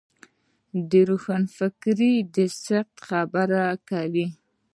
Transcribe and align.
د 0.89 0.91
روښانفکرۍ 1.09 2.15
د 2.35 2.37
سقوط 2.63 2.95
خبره 3.07 3.63
کوو. 3.89 4.27